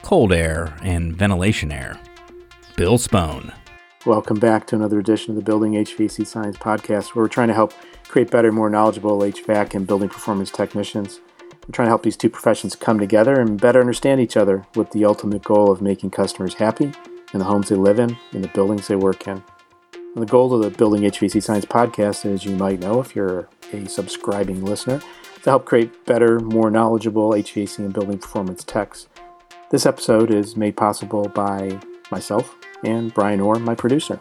[0.00, 2.00] cold air, and ventilation air
[2.74, 3.52] Bill Spohn.
[4.06, 7.54] Welcome back to another edition of the Building HVAC Science Podcast, where we're trying to
[7.54, 7.74] help
[8.08, 11.20] create better, more knowledgeable HVAC and building performance technicians.
[11.68, 14.92] We're trying to help these two professions come together and better understand each other with
[14.92, 16.94] the ultimate goal of making customers happy
[17.32, 19.42] in the homes they live in, in the buildings they work in.
[20.14, 23.48] And the goal of the Building HVAC Science podcast, as you might know if you're
[23.72, 29.08] a subscribing listener, is to help create better, more knowledgeable HVAC and building performance techs.
[29.70, 34.20] This episode is made possible by myself and Brian Orr, my producer.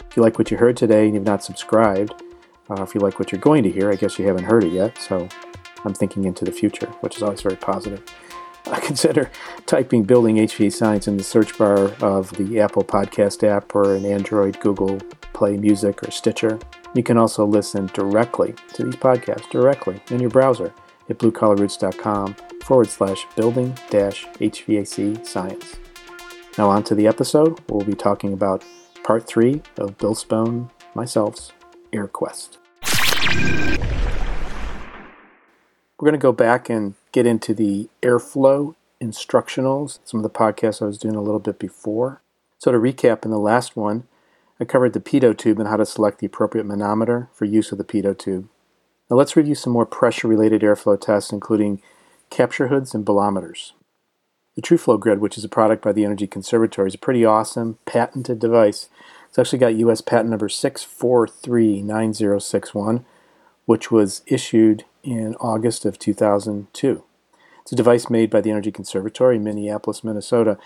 [0.09, 2.23] If you like what you heard today and you've not subscribed,
[2.71, 4.71] uh, if you like what you're going to hear, I guess you haven't heard it
[4.71, 5.27] yet, so
[5.83, 8.03] I'm thinking into the future, which is always very positive.
[8.67, 9.29] I consider
[9.65, 14.05] typing Building HVAC Science in the search bar of the Apple Podcast app or an
[14.05, 14.99] Android Google
[15.33, 16.59] Play Music or Stitcher.
[16.93, 20.73] You can also listen directly to these podcasts directly in your browser
[21.09, 25.75] at bluecollarroots.com forward slash building dash HVAC science.
[26.57, 27.59] Now, on to the episode.
[27.69, 28.63] We'll be talking about
[29.03, 31.53] part three of Bill Spohn, myself's
[31.93, 32.60] AirQuest.
[36.01, 40.81] We're going to go back and get into the airflow instructionals, some of the podcasts
[40.81, 42.21] I was doing a little bit before.
[42.57, 44.07] So, to recap, in the last one,
[44.59, 47.77] I covered the pitot tube and how to select the appropriate manometer for use of
[47.77, 48.47] the pitot tube.
[49.09, 51.81] Now, let's review some more pressure related airflow tests, including
[52.29, 53.73] capture hoods and balometers.
[54.55, 57.77] The TrueFlow Grid, which is a product by the Energy Conservatory, is a pretty awesome
[57.85, 58.89] patented device
[59.31, 63.05] it's actually got US patent number 6439061,
[63.65, 67.03] which was issued in August of 2002.
[67.61, 70.57] It's a device made by the Energy Conservatory in Minneapolis, Minnesota.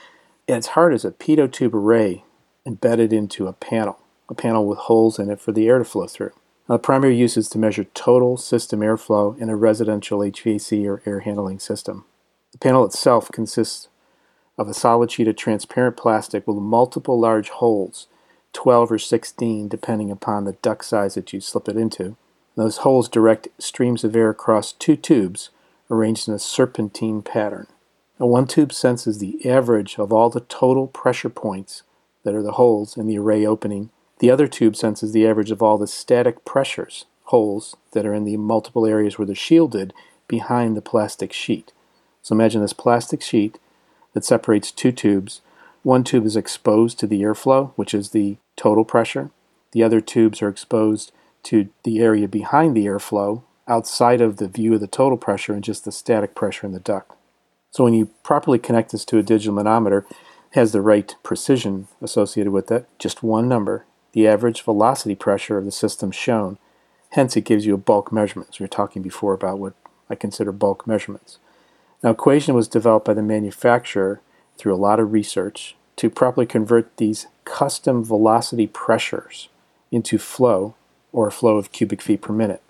[0.49, 2.23] At its heart is a pitot tube array
[2.65, 6.07] embedded into a panel, a panel with holes in it for the air to flow
[6.07, 6.31] through.
[6.67, 11.03] Now, the primary use is to measure total system airflow in a residential HVAC or
[11.05, 12.05] air handling system.
[12.51, 13.89] The panel itself consists
[14.57, 18.07] of a solid sheet of transparent plastic with multiple large holes
[18.55, 22.15] 12 or 16, depending upon the duct size that you slip it into.
[22.55, 25.49] Those holes direct streams of air across two tubes
[25.91, 27.67] arranged in a serpentine pattern.
[28.19, 31.83] Now, one tube senses the average of all the total pressure points
[32.23, 33.89] that are the holes in the array opening.
[34.19, 38.23] The other tube senses the average of all the static pressures, holes, that are in
[38.23, 39.93] the multiple areas where they're shielded
[40.27, 41.73] behind the plastic sheet.
[42.21, 43.59] So imagine this plastic sheet
[44.13, 45.41] that separates two tubes.
[45.85, 49.29] One tube is exposed to the airflow, which is the total pressure.
[49.71, 51.11] The other tubes are exposed
[51.43, 55.63] to the area behind the airflow outside of the view of the total pressure and
[55.63, 57.11] just the static pressure in the duct.
[57.69, 60.15] So when you properly connect this to a digital manometer, it
[60.53, 65.65] has the right precision associated with it, just one number, the average velocity pressure of
[65.65, 66.57] the system shown.
[67.11, 68.55] Hence, it gives you a bulk measurement.
[68.55, 69.75] So we were talking before about what
[70.09, 71.37] I consider bulk measurements.
[72.01, 74.21] Now, equation was developed by the manufacturer
[74.57, 79.49] through a lot of research to properly convert these custom velocity pressures
[79.91, 80.75] into flow
[81.11, 82.61] or a flow of cubic feet per minute.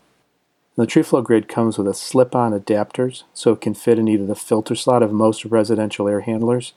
[0.76, 4.36] the TrueFlow grid comes with a slip-on adapters so it can fit in either the
[4.36, 6.74] filter slot of most residential air handlers,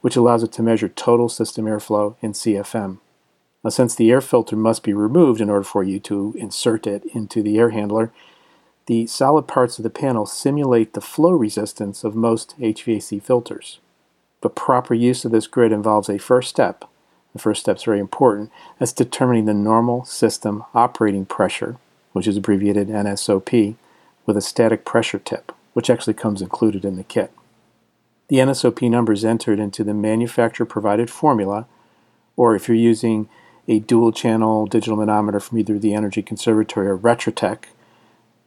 [0.00, 2.98] which allows it to measure total system airflow in CFM.
[3.64, 7.04] Now, since the air filter must be removed in order for you to insert it
[7.14, 8.12] into the air handler,
[8.86, 13.80] the solid parts of the panel simulate the flow resistance of most HVAC filters.
[14.40, 16.84] But proper use of this grid involves a first step.
[17.32, 18.50] The first step is very important.
[18.78, 21.76] That's determining the normal system operating pressure,
[22.12, 23.74] which is abbreviated NSOP,
[24.26, 27.32] with a static pressure tip, which actually comes included in the kit.
[28.28, 31.66] The NSOP number is entered into the manufacturer provided formula,
[32.36, 33.28] or if you're using
[33.66, 37.64] a dual channel digital manometer from either the Energy Conservatory or Retrotec,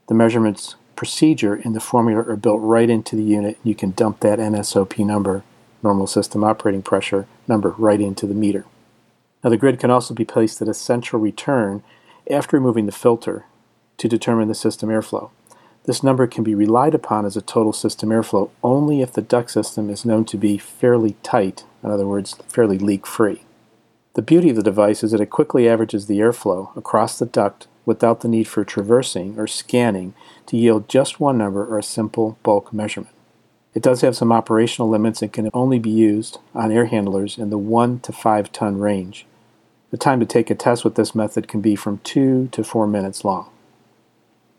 [0.07, 3.57] the measurements procedure and the formula are built right into the unit.
[3.63, 5.44] You can dump that NSOP number
[5.83, 8.66] normal system operating pressure number right into the meter.
[9.44, 11.83] Now the grid can also be placed at a central return
[12.30, 13.45] after removing the filter
[13.98, 15.30] to determine the system airflow.
[15.86, 19.50] This number can be relied upon as a total system airflow only if the duct
[19.50, 23.44] system is known to be fairly tight, in other words, fairly leak free.
[24.13, 27.68] The beauty of the device is that it quickly averages the airflow across the duct
[27.86, 30.13] without the need for traversing or scanning
[30.45, 33.16] to yield just one number or a simple bulk measurement.
[33.73, 37.50] It does have some operational limits and can only be used on air handlers in
[37.50, 39.25] the 1 to 5 ton range.
[39.91, 42.88] The time to take a test with this method can be from 2 to 4
[42.88, 43.50] minutes long.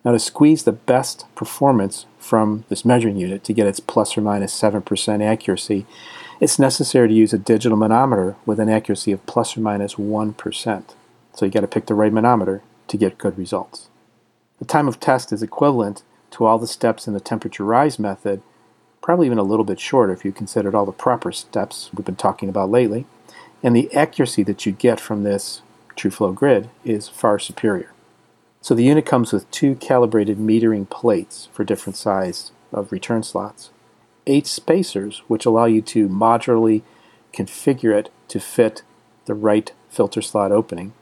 [0.04, 4.20] Now, to squeeze the best performance from this measuring unit to get its plus or
[4.20, 5.86] minus 7% accuracy,
[6.40, 10.34] it's necessary to use a digital manometer with an accuracy of plus or minus 1.
[11.34, 13.88] So you got to pick the right manometer to get good results.
[14.58, 18.42] The time of test is equivalent to all the steps in the temperature rise method,
[19.02, 22.16] probably even a little bit shorter if you considered all the proper steps we've been
[22.16, 23.04] talking about lately,
[23.62, 25.60] and the accuracy that you get from this
[25.96, 27.92] TrueFlow grid is far superior.
[28.60, 33.70] So the unit comes with two calibrated metering plates for different size of return slots,
[34.26, 36.82] eight spacers which allow you to modularly
[37.34, 38.82] configure it to fit
[39.24, 40.92] the right filter slot opening.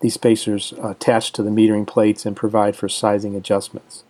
[0.00, 4.04] These spacers attach to the metering plates and provide for sizing adjustments.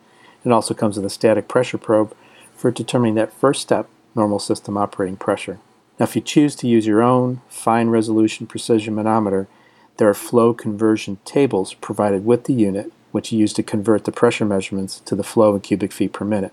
[0.45, 2.15] It also comes with a static pressure probe
[2.57, 5.59] for determining that first step, normal system operating pressure.
[5.99, 9.47] Now, if you choose to use your own fine resolution precision manometer,
[9.97, 14.13] there are flow conversion tables provided with the unit, which you use to convert the
[14.13, 16.53] pressure measurements to the flow in cubic feet per minute.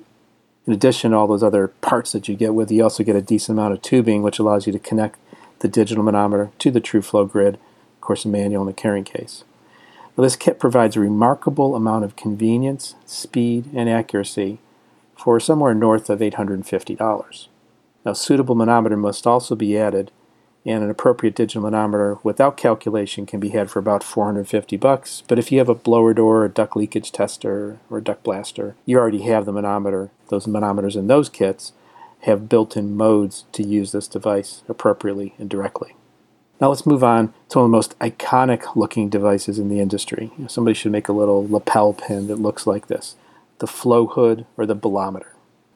[0.66, 3.22] In addition to all those other parts that you get with, you also get a
[3.22, 5.20] decent amount of tubing, which allows you to connect
[5.60, 9.44] the digital manometer to the TrueFlow grid, of course, a manual and a carrying case.
[10.16, 14.60] Well, this kit provides a remarkable amount of convenience, speed, and accuracy
[15.24, 17.48] for somewhere north of $850.
[18.06, 20.12] Now, a suitable manometer must also be added
[20.66, 25.24] and an appropriate digital manometer without calculation can be had for about 450 bucks.
[25.28, 28.76] But if you have a blower door, a duct leakage tester, or a duct blaster,
[28.86, 30.12] you already have the manometer.
[30.28, 31.72] Those manometers in those kits
[32.22, 35.96] have built-in modes to use this device appropriately and directly.
[36.60, 40.32] Now let's move on to one of the most iconic looking devices in the industry.
[40.38, 43.16] You know, somebody should make a little lapel pin that looks like this,
[43.60, 45.34] the flow hood or the balometer.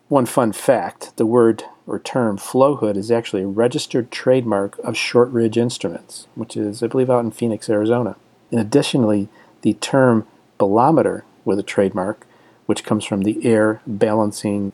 [0.10, 4.96] One fun fact, the word or term flow hood is actually a registered trademark of
[4.96, 8.16] Shortridge Instruments, which is, I believe, out in Phoenix, Arizona.
[8.52, 9.28] And additionally,
[9.62, 10.26] the term
[10.58, 12.26] balometer with a trademark,
[12.68, 14.72] which comes from the air balancing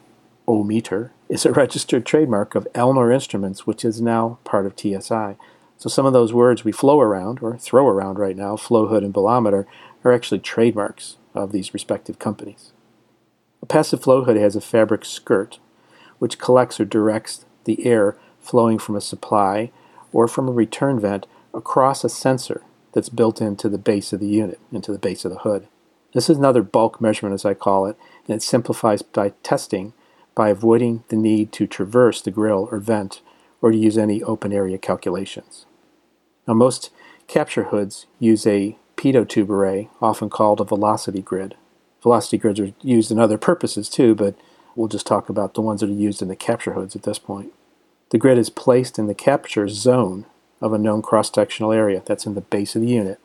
[0.48, 5.36] o-meter, is a registered trademark of Alnor Instruments, which is now part of TSI.
[5.78, 9.04] So some of those words we flow around or throw around right now, flow hood
[9.04, 9.68] and balometer,
[10.04, 12.73] are actually trademarks of these respective companies.
[13.64, 15.58] A passive flow hood has a fabric skirt,
[16.20, 19.72] which collects or directs the air flowing from a supply
[20.12, 22.62] or from a return vent across a sensor
[22.92, 25.70] that's built into the base of the unit, into the base of the hood.
[26.14, 27.96] This is another bulk measurement, as I call it,
[28.28, 29.94] and it simplifies by testing
[30.36, 33.22] by avoiding the need to traverse the grill or vent
[33.62, 35.66] or to use any open area calculations.
[36.46, 36.92] Now, most
[37.28, 41.56] capture hoods use a pitot tube array, often called a velocity grid.
[42.04, 44.36] Velocity grids are used in other purposes too, but
[44.76, 47.20] We'll just talk about the ones that are used in the capture hoods at this
[47.20, 47.54] point.
[48.10, 50.26] The grid is placed in the capture zone
[50.62, 53.20] of a known cross-sectional area that's in the base of the unit.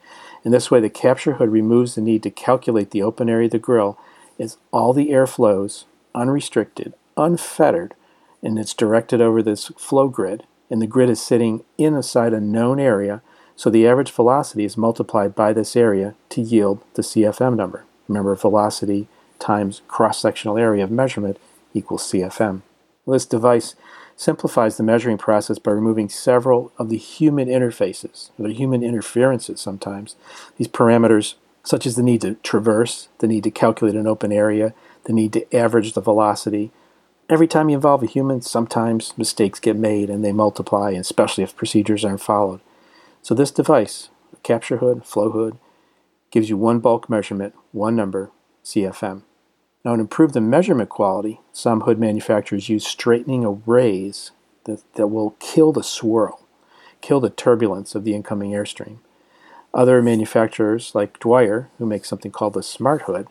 [0.44, 3.52] In this way, the capture hood removes the need to calculate the open area of
[3.52, 3.98] the grill
[4.38, 5.84] as all the air flows
[6.14, 7.94] unrestricted, unfettered,
[8.42, 10.44] and it's directed over this flow grid.
[10.70, 13.22] And the grid is sitting inside a known area,
[13.56, 17.84] so the average velocity is multiplied by this area to yield the CFM number.
[18.08, 19.06] Remember, velocity
[19.38, 21.38] times cross-sectional area of measurement
[21.75, 22.62] equals CFM.
[23.06, 23.75] This device
[24.16, 29.60] simplifies the measuring process by removing several of the human interfaces, or the human interferences
[29.60, 30.17] sometimes.
[30.56, 34.74] These parameters, such as the need to traverse, the need to calculate an open area,
[35.05, 36.72] the need to average the velocity.
[37.31, 41.56] Every time you involve a human, sometimes mistakes get made and they multiply, especially if
[41.56, 42.60] procedures aren't followed.
[43.22, 44.08] So this device,
[44.43, 45.58] capture hood, flow hood,
[46.31, 48.31] gives you one bulk measurement, one number,
[48.65, 49.23] CFM.
[49.85, 54.32] Now, to improve the measurement quality, some hood manufacturers use straightening arrays
[54.65, 56.47] that, that will kill the swirl,
[57.01, 58.99] kill the turbulence of the incoming airstream.
[59.73, 63.29] Other manufacturers, like Dwyer, who makes something called the Smart Hood,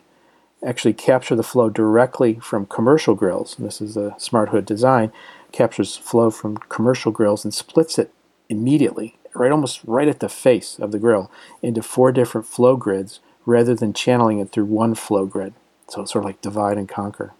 [0.63, 3.57] actually capture the flow directly from commercial grills.
[3.57, 5.11] And this is a Smart Hood design,
[5.51, 8.11] captures flow from commercial grills and splits it
[8.49, 13.19] immediately, right almost right at the face of the grill, into four different flow grids
[13.45, 15.53] rather than channeling it through one flow grid.
[15.89, 17.33] So it's sort of like divide and conquer.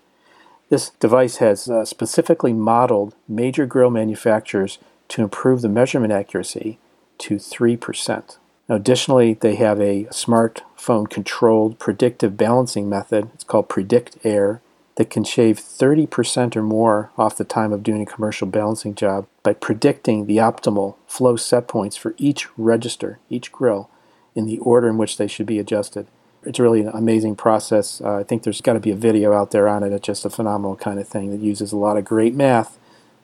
[0.70, 6.78] This device has uh, specifically modeled major grill manufacturers to improve the measurement accuracy
[7.20, 8.38] to 3%.
[8.68, 13.30] Now, additionally, they have a smartphone controlled predictive balancing method.
[13.34, 14.62] It's called Predict Air
[14.98, 19.28] that can shave 30% or more off the time of doing a commercial balancing job
[19.44, 23.90] by predicting the optimal flow set points for each register, each grill,
[24.36, 26.08] in the order in which they should be adjusted
[26.48, 28.00] it's really an amazing process.
[28.02, 29.92] Uh, I think there's got to be a video out there on it.
[29.92, 32.78] It's just a phenomenal kind of thing that uses a lot of great math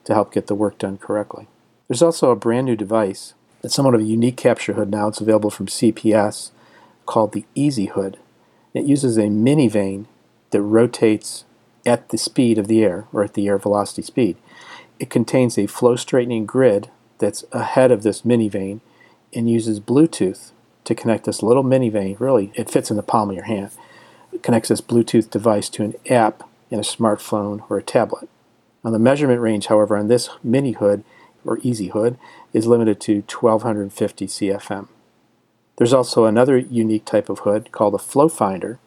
[0.04, 1.48] to help get the work done correctly.
[1.88, 3.34] There's also a brand new device.
[3.62, 5.08] that's somewhat of a unique capture hood now.
[5.08, 6.52] It's available from CPS
[7.06, 8.18] called the Easy Hood.
[8.74, 10.08] It uses a mini vane
[10.52, 11.46] that rotates
[11.86, 14.38] at the speed of the air, or at the air velocity speed.
[15.00, 18.82] It contains a flow straightening grid that's ahead of this mini vane
[19.34, 20.52] and uses Bluetooth
[20.86, 22.16] to connect this little mini vane.
[22.20, 23.72] Really, it fits in the palm of your hand.
[24.32, 28.30] It connects this Bluetooth device to an app in a smartphone or a tablet.
[28.84, 31.04] Now, the measurement range, however, on this mini hood
[31.46, 32.18] or easy hood
[32.52, 34.88] is limited to 1250 CFM.
[35.78, 38.80] There's also another unique type of hood called a flow finder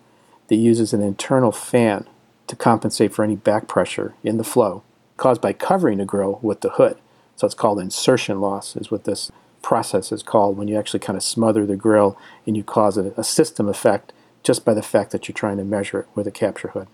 [0.48, 2.06] that uses an internal fan
[2.46, 4.82] to compensate for any back pressure in the flow
[5.16, 6.98] caused by covering the grill with the hood.
[7.36, 9.30] So it's called insertion loss, is what this
[9.62, 13.12] process is called when you actually kind of smother the grill and you cause a,
[13.16, 14.12] a system effect
[14.42, 16.86] just by the fact that you're trying to measure it with a capture hood.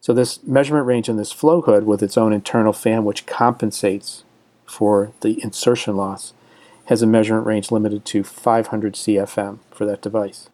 [0.00, 4.24] So this measurement range in this flow hood with its own internal fan, which compensates
[4.66, 6.32] for the insertion loss,
[6.86, 10.48] has a measurement range limited to 500 CFM for that device.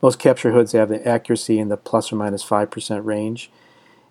[0.00, 3.50] Most capture hoods have the accuracy in the plus or minus 5% range,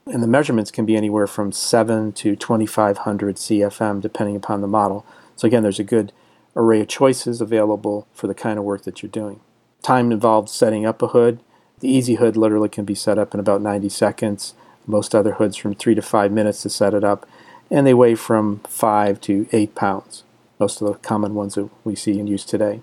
[0.05, 5.05] and the measurements can be anywhere from 7 to 2500 CFM depending upon the model.
[5.35, 6.11] So again, there's a good
[6.55, 9.39] array of choices available for the kind of work that you're doing.
[9.81, 11.39] Time involved setting up a hood.
[11.79, 14.53] The easy hood literally can be set up in about 90 seconds.
[14.85, 17.27] Most other hoods from 3 to 5 minutes to set it up,
[17.69, 20.23] and they weigh from 5 to 8 pounds.
[20.59, 22.81] Most of the common ones that we see and use today.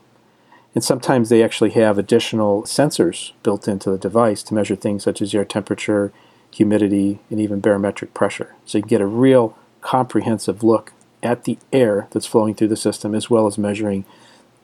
[0.75, 5.21] And sometimes they actually have additional sensors built into the device to measure things such
[5.23, 6.13] as air temperature,
[6.51, 8.55] humidity, and even barometric pressure.
[8.65, 12.77] So you can get a real comprehensive look at the air that's flowing through the
[12.77, 14.05] system as well as measuring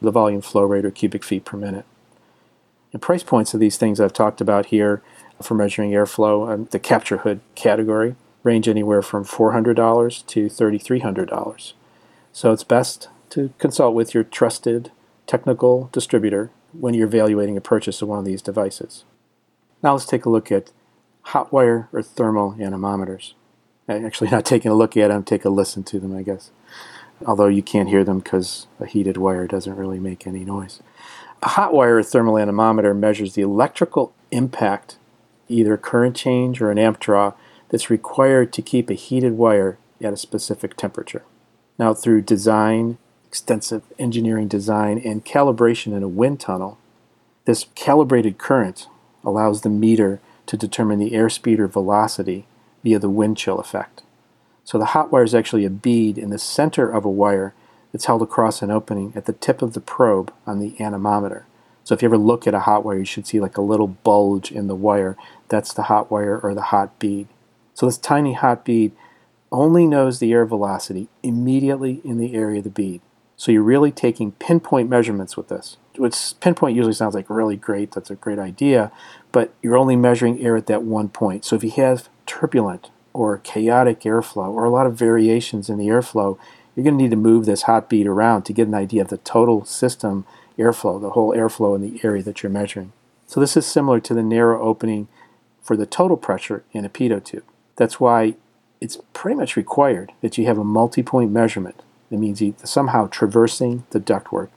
[0.01, 1.85] the volume flow rate or cubic feet per minute.
[2.93, 5.03] And price points of these things I've talked about here
[5.43, 8.15] for measuring airflow, and the capture hood category
[8.45, 11.73] range anywhere from $400 to $3,300.
[12.33, 14.93] So it's best to consult with your trusted
[15.27, 19.05] technical distributor when you're evaluating a purchase of one of these devices.
[19.83, 20.71] Now let's take a look at
[21.25, 23.35] hot wire or thermal anemometers.
[23.89, 26.51] Actually, not taking a look at them, take a listen to them, I guess.
[27.27, 30.81] Although you can't hear them because a heated wire doesn't really make any noise.
[31.43, 34.97] A hot wire or thermal anemometer measures the electrical impact,
[35.49, 37.35] either current change or an amp draw,
[37.69, 41.23] that's required to keep a heated wire at a specific temperature.
[41.79, 46.79] Now, through design, extensive engineering design, and calibration in a wind tunnel,
[47.47, 48.87] this calibrated current
[49.25, 52.47] allows the meter to determine the airspeed or velocity
[52.83, 54.03] via the wind chill effect.
[54.65, 57.55] So the hot wire is actually a bead in the center of a wire
[57.93, 61.47] that's held across an opening at the tip of the probe on the anemometer.
[61.85, 63.89] So if you ever look at a hot wire, you should see like a little
[63.89, 65.17] bulge in the wire.
[65.49, 67.29] That's the hot wire or the hot bead.
[67.75, 68.93] So this tiny hot bead
[69.53, 73.01] only knows the air velocity immediately in the area of the bead.
[73.37, 75.77] So you're really taking pinpoint measurements with this.
[75.97, 78.91] Which pinpoint usually sounds like really great, that's a great idea,
[79.35, 81.45] but you're only measuring air at that one point.
[81.45, 85.89] So if you have turbulent or chaotic airflow or a lot of variations in the
[85.89, 86.39] airflow,
[86.75, 89.09] you're going to need to move this hot bead around to get an idea of
[89.09, 90.25] the total system
[90.57, 92.93] airflow, the whole airflow in the area that you're measuring.
[93.27, 95.09] So this is similar to the narrow opening
[95.61, 97.45] for the total pressure in a pitot tube.
[97.75, 98.37] That's why
[98.81, 101.83] it's pretty much required that you have a multi-point measurement.
[102.11, 104.51] That means somehow traversing the ductwork,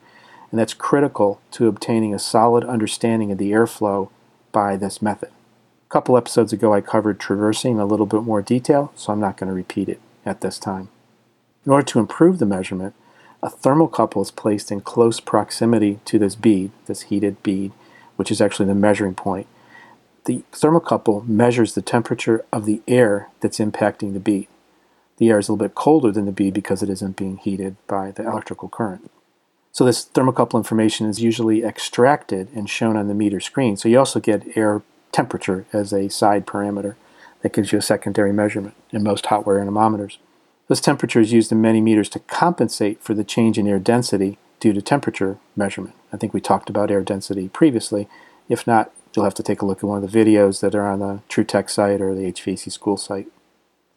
[0.52, 4.10] and that's critical to obtaining a solid understanding of the airflow
[4.58, 5.30] by this method.
[5.30, 9.20] A couple episodes ago, I covered traversing in a little bit more detail, so I'm
[9.20, 10.90] not going to repeat it at this time.
[11.64, 12.96] In order to improve the measurement,
[13.44, 17.72] a thermocouple is placed in close proximity to this bead, this heated bead,
[18.16, 19.46] which is actually the measuring point.
[20.26, 24.48] The thermocouple measures the temperature of the air that's impacting the bead.
[25.18, 27.76] The air is a little bit colder than the bead because it isn't being heated
[27.86, 29.12] by the electrical current.
[29.78, 33.78] So this thermocouple information is usually extracted and shown on the meter screen.
[33.78, 34.82] So you also get air
[35.12, 36.96] temperature as a side parameter
[37.44, 40.18] that gives you a secondary measurement in most hot wire anemometers.
[40.68, 44.40] This temperature is used in many meters to compensate for the change in air density
[44.60, 45.94] due to temperature measurement.
[46.12, 48.08] I think we talked about air density previously.
[48.50, 50.88] If not, you'll have to take a look at one of the videos that are
[50.88, 53.28] on the TruTech site or the HVAC school site.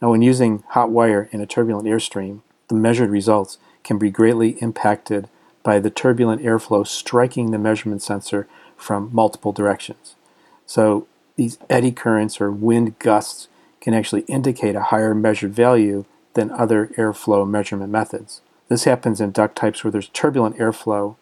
[0.02, 4.58] Now, when using hot wire in a turbulent airstream, the measured results can be greatly
[4.60, 5.30] impacted
[5.62, 10.14] by the turbulent airflow striking the measurement sensor from multiple directions.
[10.66, 13.48] So these eddy currents or wind gusts
[13.80, 18.40] can actually indicate a higher measured value than other airflow measurement methods.
[18.68, 21.16] This happens in duct types where there's turbulent airflow.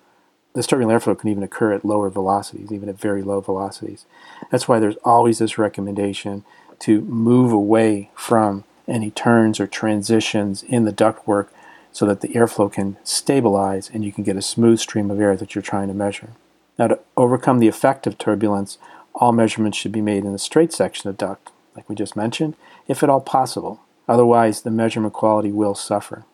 [0.54, 4.04] This turbulent airflow can even occur at lower velocities, even at very low velocities.
[4.50, 6.44] That's why there's always this recommendation
[6.80, 11.48] to move away from any turns or transitions in the ductwork
[11.92, 15.36] so that the airflow can stabilize and you can get a smooth stream of air
[15.36, 16.30] that you're trying to measure.
[16.78, 18.78] Now, to overcome the effect of turbulence,
[19.14, 21.50] all measurements should be made in the straight section of duct.
[21.74, 22.56] like we just mentioned,
[22.88, 23.80] if at all possible.
[24.08, 26.24] Otherwise, the measurement quality will suffer.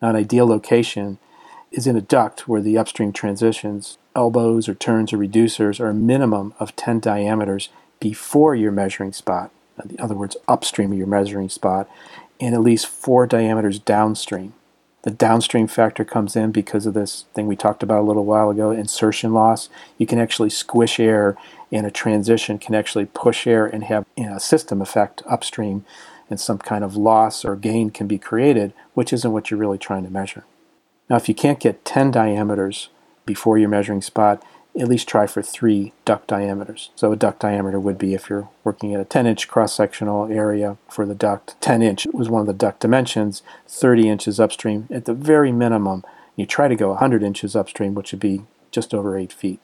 [0.00, 1.18] Now, an ideal location
[1.70, 5.94] is in a duct where the upstream transitions, elbows or turns or reducers, are a
[5.94, 7.68] minimum of 10 diameters
[8.00, 9.50] before your measuring spot.
[9.88, 11.88] In other words, upstream of your measuring spot,
[12.40, 14.52] and at least four diameters downstream.
[15.04, 18.48] The downstream factor comes in because of this thing we talked about a little while
[18.48, 19.68] ago insertion loss.
[19.98, 21.36] You can actually squish air,
[21.70, 25.84] and a transition can actually push air and have you know, a system effect upstream,
[26.30, 29.76] and some kind of loss or gain can be created, which isn't what you're really
[29.76, 30.44] trying to measure.
[31.10, 32.88] Now, if you can't get 10 diameters
[33.26, 34.42] before your measuring spot,
[34.78, 36.90] at least try for three duct diameters.
[36.96, 40.30] So a duct diameter would be if you're working at a 10 inch cross sectional
[40.32, 44.88] area for the duct, 10 inch was one of the duct dimensions, 30 inches upstream
[44.90, 46.02] at the very minimum.
[46.36, 49.60] You try to go 100 inches upstream, which would be just over 8 feet.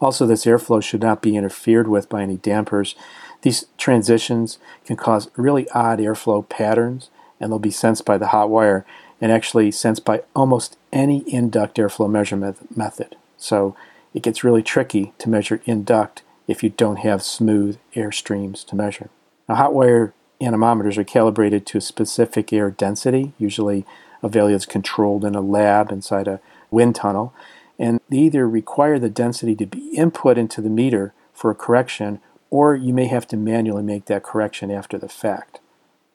[0.00, 2.94] Also, this airflow should not be interfered with by any dampers.
[3.42, 8.48] These transitions can cause really odd airflow patterns, and they'll be sensed by the hot
[8.48, 8.86] wire
[9.20, 13.16] and actually sensed by almost any induct airflow measurement method.
[13.36, 13.76] So
[14.14, 18.64] it gets really tricky to measure in duct if you don't have smooth air streams
[18.64, 19.10] to measure.
[19.48, 23.84] Now, hot wire anemometers are calibrated to a specific air density, usually
[24.22, 27.32] a value that's controlled in a lab inside a wind tunnel,
[27.78, 32.20] and they either require the density to be input into the meter for a correction,
[32.50, 35.60] or you may have to manually make that correction after the fact.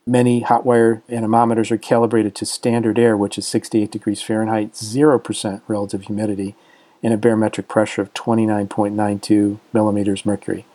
[0.05, 5.61] Many hot wire anemometers are calibrated to standard air, which is 68 degrees Fahrenheit, 0%
[5.67, 6.55] relative humidity,
[7.03, 10.65] and a barometric pressure of 29.92 millimeters mercury.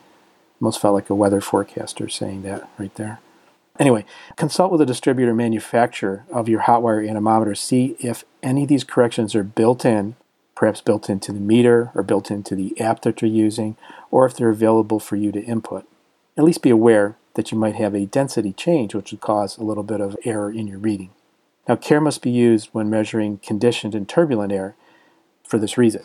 [0.61, 3.21] Almost felt like a weather forecaster saying that right there.
[3.79, 4.05] Anyway,
[4.37, 7.55] consult with a distributor manufacturer of your hot wire anemometer.
[7.55, 10.17] See if any of these corrections are built in,
[10.57, 13.77] perhaps built into the meter or built into the app that you're using,
[14.11, 15.87] or if they're available for you to input.
[16.37, 19.63] At least be aware that you might have a density change, which would cause a
[19.63, 21.11] little bit of error in your reading.
[21.69, 24.75] Now, care must be used when measuring conditioned and turbulent air
[25.45, 26.03] for this reason.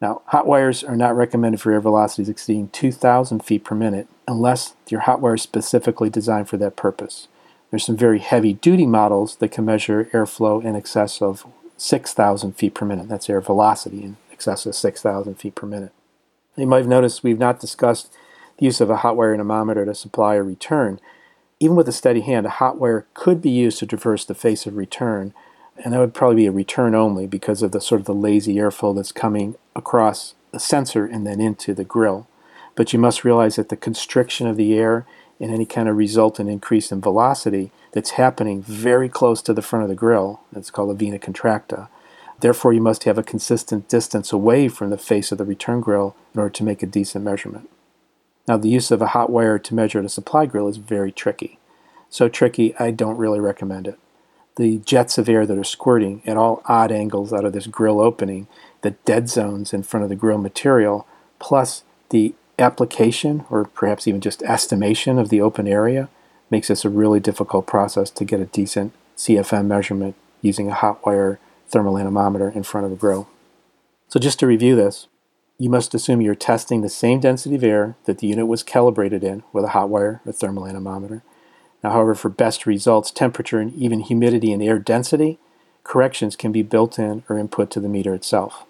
[0.00, 4.74] Now, hot wires are not recommended for air velocities exceeding 2,000 feet per minute unless
[4.88, 7.28] your hot wire is specifically designed for that purpose.
[7.70, 12.74] There's some very heavy duty models that can measure airflow in excess of 6,000 feet
[12.74, 13.08] per minute.
[13.08, 15.92] That's air velocity in excess of 6,000 feet per minute.
[16.56, 18.12] You might have noticed we've not discussed
[18.58, 21.00] the use of a hot wire anemometer to supply a return.
[21.58, 24.66] Even with a steady hand, a hot wire could be used to traverse the face
[24.66, 25.34] of return
[25.82, 28.56] and that would probably be a return only because of the sort of the lazy
[28.56, 32.26] airflow that's coming across the sensor and then into the grill.
[32.74, 35.06] But you must realize that the constriction of the air
[35.40, 39.82] and any kind of resultant increase in velocity that's happening very close to the front
[39.82, 41.88] of the grill, that's called a vena contracta.
[42.40, 46.14] Therefore, you must have a consistent distance away from the face of the return grill
[46.34, 47.68] in order to make a decent measurement.
[48.46, 51.10] Now, the use of a hot wire to measure at a supply grill is very
[51.10, 51.58] tricky.
[52.10, 53.98] So tricky, I don't really recommend it
[54.56, 58.00] the jets of air that are squirting at all odd angles out of this grill
[58.00, 58.46] opening,
[58.82, 61.06] the dead zones in front of the grill material,
[61.38, 66.08] plus the application or perhaps even just estimation of the open area
[66.50, 71.04] makes this a really difficult process to get a decent CFM measurement using a hot
[71.04, 73.28] wire thermal anemometer in front of a grill.
[74.08, 75.08] So just to review this,
[75.58, 79.24] you must assume you're testing the same density of air that the unit was calibrated
[79.24, 81.22] in with a hot wire or thermal anemometer
[81.84, 85.38] now, however, for best results, temperature and even humidity and air density,
[85.84, 88.64] corrections can be built in or input to the meter itself.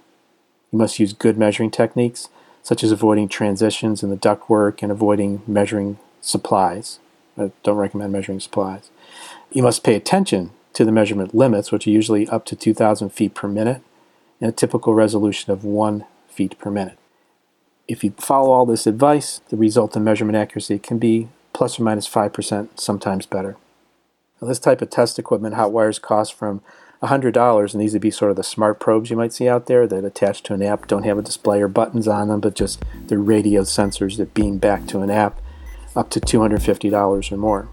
[0.72, 2.28] You must use good measuring techniques,
[2.64, 6.98] such as avoiding transitions in the ductwork and avoiding measuring supplies.
[7.38, 8.90] I don't recommend measuring supplies.
[9.52, 13.32] You must pay attention to the measurement limits, which are usually up to 2,000 feet
[13.32, 13.80] per minute,
[14.40, 16.98] and a typical resolution of 1 feet per minute.
[17.86, 21.84] If you follow all this advice, the result in measurement accuracy can be plus or
[21.84, 23.56] minus 5%, sometimes better.
[24.42, 26.60] Now, this type of test equipment, hot wires, cost from
[27.02, 29.86] $100, and these would be sort of the smart probes you might see out there
[29.86, 32.82] that attach to an app, don't have a display or buttons on them, but just
[33.06, 35.40] the radio sensors that beam back to an app,
[35.96, 37.68] up to $250 or more.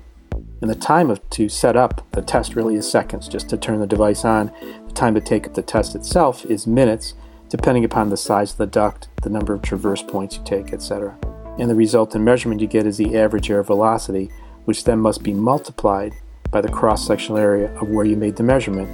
[0.61, 3.79] And the time of, to set up the test really is seconds, just to turn
[3.79, 4.51] the device on.
[4.87, 7.15] The time to take the test itself is minutes,
[7.49, 11.17] depending upon the size of the duct, the number of traverse points you take, etc
[11.61, 14.31] and the resultant measurement you get is the average air velocity,
[14.65, 16.11] which then must be multiplied
[16.49, 18.89] by the cross-sectional area of where you made the measurement,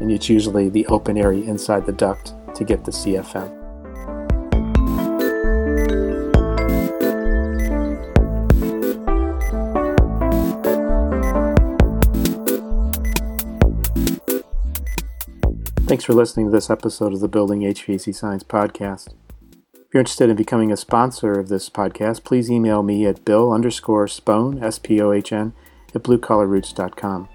[0.00, 3.54] and it's usually the open area inside the duct to get the CFM.
[15.86, 19.14] Thanks for listening to this episode of the Building HVAC Science podcast.
[19.88, 23.50] If you're interested in becoming a sponsor of this podcast, please email me at bill
[23.50, 25.54] underscore spohn, S-P-O-H-N,
[25.94, 27.28] at bluecollarroots.com.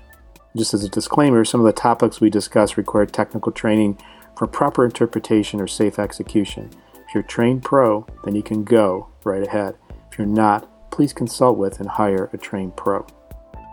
[0.56, 3.98] Just as a disclaimer, some of the topics we discuss require technical training
[4.38, 6.70] for proper interpretation or safe execution.
[6.94, 9.76] If you're a trained pro, then you can go right ahead.
[10.12, 13.08] If you're not, please consult with and hire a trained pro.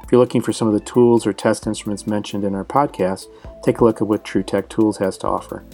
[0.02, 3.26] If you're looking for some of the tools or test instruments mentioned in our podcast,
[3.62, 5.66] take a look at what TruTech Tools has to offer.